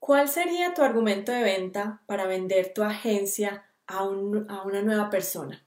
[0.00, 5.62] ¿Cuál sería tu argumento de venta para vender tu agencia a, una nueva persona?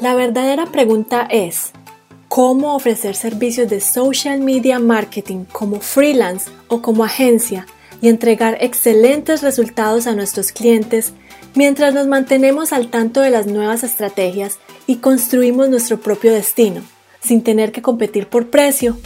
[0.00, 1.72] La verdadera pregunta es,
[2.28, 7.64] ¿cómo ofrecer servicios de social media marketing como freelance o como agencia
[8.02, 11.14] y entregar excelentes resultados a nuestros clientes
[11.54, 16.82] mientras nos mantenemos al tanto de las nuevas estrategias y construimos nuestro propio destino,
[17.22, 18.98] sin tener que competir por precio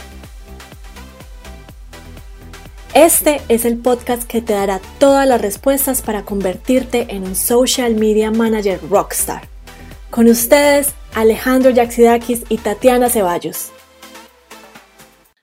[2.95, 7.95] este es el podcast que te dará todas las respuestas para convertirte en un social
[7.95, 9.43] media manager rockstar.
[10.09, 13.71] Con ustedes, Alejandro Yaxidakis y Tatiana Ceballos.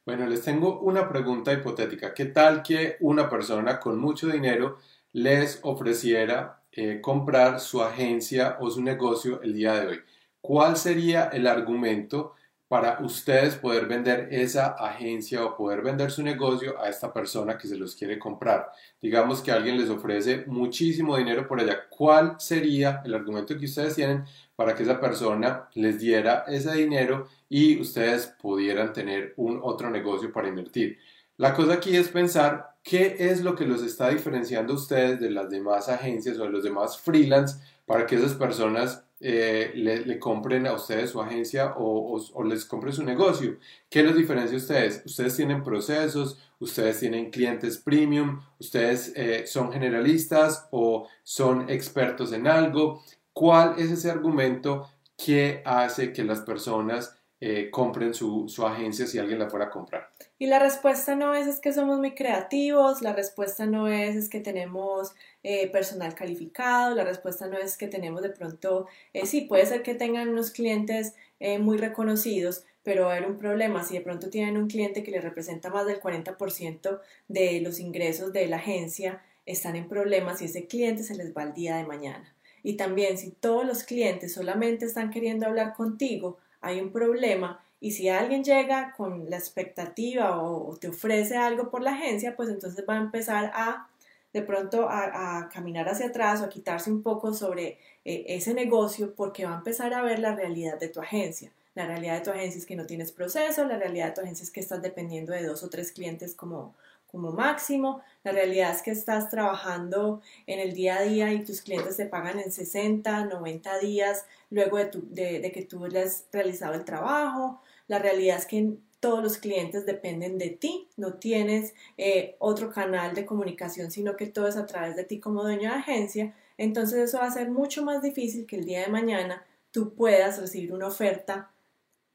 [0.05, 2.13] Bueno, les tengo una pregunta hipotética.
[2.15, 4.79] ¿Qué tal que una persona con mucho dinero
[5.13, 10.01] les ofreciera eh, comprar su agencia o su negocio el día de hoy?
[10.41, 12.35] ¿Cuál sería el argumento
[12.69, 17.69] para ustedes poder vender esa agencia o poder vender su negocio a esta persona que
[17.69, 18.71] se los quiere comprar.
[19.01, 21.89] Digamos que alguien les ofrece muchísimo dinero por allá.
[21.89, 24.25] ¿Cuál sería el argumento que ustedes tienen
[24.57, 30.33] para que esa persona les diera ese dinero y ustedes pudieran tener un otro negocio
[30.33, 30.99] para invertir?
[31.37, 35.31] La cosa aquí es pensar qué es lo que los está diferenciando a ustedes de
[35.31, 40.67] las demás agencias o de los demás freelance para que esas personas eh, le, compren
[40.67, 43.57] a ustedes su agencia o, les compren su negocio.
[43.89, 45.03] ¿Qué los diferencia a ustedes?
[45.07, 52.47] Ustedes tienen procesos, ustedes tienen clientes premium, ustedes eh, son generalistas o son expertos en
[52.47, 53.03] algo.
[53.33, 59.19] ¿Cuál es ese argumento que hace que las personas eh, compren su, su agencia si
[59.19, 60.11] alguien la fuera a comprar?
[60.39, 64.29] Y la respuesta no es, es que somos muy creativos, la respuesta no es, es
[64.29, 69.43] que tenemos eh, personal calificado, la respuesta no es que tenemos de pronto, eh, sí,
[69.43, 73.83] puede ser que tengan unos clientes eh, muy reconocidos, pero va a haber un problema.
[73.83, 78.33] Si de pronto tienen un cliente que les representa más del 40% de los ingresos
[78.33, 81.85] de la agencia, están en problemas y ese cliente se les va el día de
[81.85, 82.35] mañana.
[82.63, 87.93] Y también si todos los clientes solamente están queriendo hablar contigo, hay un problema y
[87.93, 92.85] si alguien llega con la expectativa o, te ofrece algo por la agencia, pues entonces
[92.89, 93.89] va a empezar a
[94.33, 99.15] de pronto a, caminar hacia atrás o a quitarse un poco sobre eh, ese negocio
[99.15, 101.53] porque va a empezar a ver la realidad de tu agencia.
[101.75, 104.45] La realidad de tu agencia es que no tienes proceso, la realidad de tu agencia
[104.45, 106.75] es que estás dependiendo de dos o tres clientes como,
[107.17, 111.63] como máximo, la realidad es que estás trabajando en el día a día y tus
[111.63, 116.75] clientes te pagan en 60, 90 días luego de, de que tú les has realizado
[116.75, 122.37] el trabajo, la realidad es que todos los clientes dependen de ti, no tienes eh,
[122.39, 125.77] otro canal de comunicación, sino que todo es a través de ti como dueño de
[125.77, 126.35] agencia.
[126.59, 130.39] Entonces eso va a ser mucho más difícil que el día de mañana tú puedas
[130.39, 131.51] recibir una oferta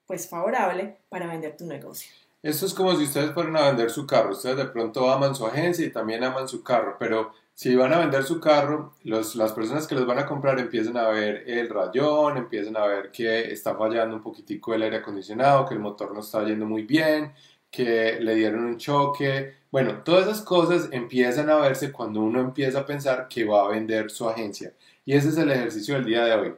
[0.06, 2.20] pues favorable para vender tu negocio.
[2.44, 4.31] Esto es como si ustedes fueran a vender su carro.
[4.31, 8.00] Ustedes de pronto aman su agencia y también aman su carro, pero si van a
[8.00, 12.38] vender su carro, las personas que los van a comprar empiezan a ver el rayón,
[12.38, 16.22] empiezan a ver que está fallando un poquitico el aire acondicionado, que el motor no
[16.22, 17.34] está yendo muy bien,
[17.69, 19.53] que le dieron un choque.
[19.72, 23.69] Bueno, todas esas cosas empiezan a verse cuando uno empieza a pensar que va a
[23.69, 24.74] vender su agencia.
[25.06, 26.53] Y ese es el ejercicio del día de hoy.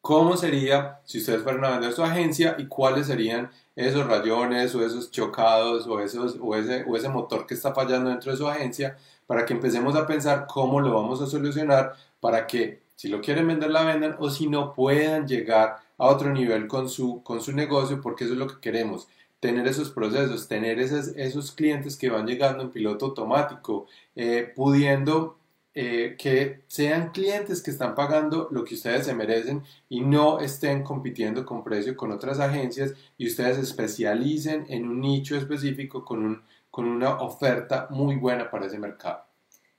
[0.00, 4.84] ¿Cómo sería si ustedes fueran a vender su agencia y cuáles serían esos rayones o
[4.84, 8.48] esos chocados o, esos, o, ese, o ese motor que está fallando dentro de su
[8.48, 8.96] agencia
[9.26, 13.46] para que empecemos a pensar cómo lo vamos a solucionar para que si lo quieren
[13.46, 17.52] vender la vendan o si no puedan llegar a otro nivel con su, con su
[17.52, 19.06] negocio porque eso es lo que queremos
[19.40, 25.38] tener esos procesos, tener esos, esos clientes que van llegando en piloto automático, eh, pudiendo
[25.74, 30.82] eh, que sean clientes que están pagando lo que ustedes se merecen y no estén
[30.82, 36.42] compitiendo con precio con otras agencias y ustedes especialicen en un nicho específico con un
[36.70, 39.24] con una oferta muy buena para ese mercado.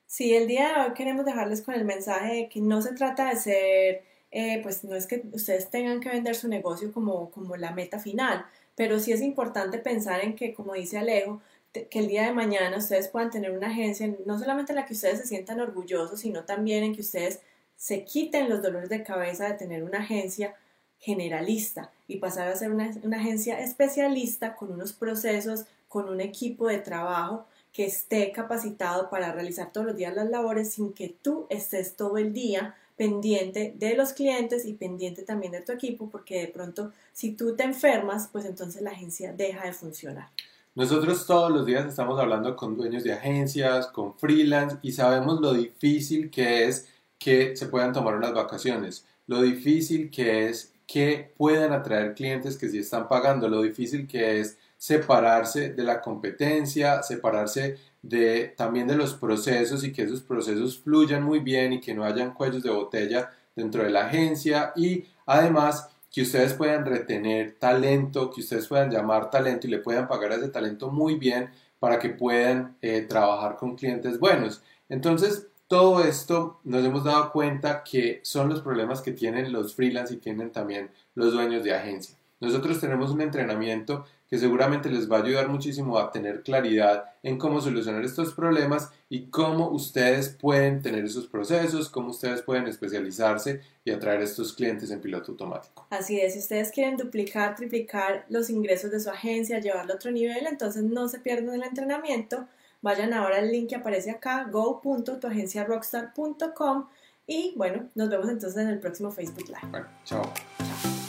[0.06, 3.30] Sí, el día de hoy queremos dejarles con el mensaje de que no se trata
[3.30, 7.56] de ser, eh, pues no es que ustedes tengan que vender su negocio como, como
[7.56, 11.42] la meta final, pero sí es importante pensar en que, como dice Alejo,
[11.74, 14.94] que el día de mañana ustedes puedan tener una agencia, no solamente en la que
[14.94, 17.40] ustedes se sientan orgullosos, sino también en que ustedes
[17.76, 20.56] se quiten los dolores de cabeza de tener una agencia
[21.00, 26.78] generalista y pasar a ser una, agencia especialista con unos procesos con un equipo de
[26.78, 31.96] trabajo que esté capacitado para realizar todos los días las labores sin que tú estés
[31.96, 36.48] todo el día pendiente de los clientes y pendiente también de tu equipo, porque de
[36.48, 40.30] pronto si tú te enfermas, pues entonces la agencia deja de funcionar.
[40.74, 45.52] Nosotros todos los días estamos hablando con dueños de agencias, con freelance y sabemos lo
[45.52, 46.88] difícil que es
[47.20, 52.70] que se puedan tomar unas vacaciones, lo difícil que es que puedan atraer clientes que
[52.70, 58.96] sí están pagando, lo difícil que es separarse de la competencia, separarse de, también de
[58.96, 62.70] los procesos y que esos procesos fluyan muy bien y que no hayan cuellos de
[62.70, 68.92] botella dentro de la agencia y además que ustedes puedan retener talento, que ustedes puedan
[68.92, 71.50] llamar talento y le puedan pagar a ese talento muy bien
[71.80, 74.62] para que puedan eh, trabajar con clientes buenos.
[74.90, 80.14] Entonces, todo esto nos hemos dado cuenta que son los problemas que tienen los freelance
[80.14, 82.18] y tienen también los dueños de agencia.
[82.42, 87.38] Nosotros tenemos un entrenamiento que seguramente les va a ayudar muchísimo a tener claridad en
[87.38, 93.62] cómo solucionar estos problemas y cómo ustedes pueden tener esos procesos, cómo ustedes pueden especializarse
[93.86, 95.86] y atraer a estos clientes en piloto automático.
[95.90, 100.10] Así es, si ustedes quieren duplicar, triplicar los ingresos de su agencia, llevarlo a otro
[100.12, 102.48] nivel, entonces no se pierdan el entrenamiento.
[102.82, 106.88] Vayan ahora al link que aparece acá, go.tuagenciarockstar.com
[107.28, 109.68] y bueno, nos vemos entonces en el próximo Facebook Live.
[109.70, 110.24] Bueno, chao.
[110.58, 111.01] Chao.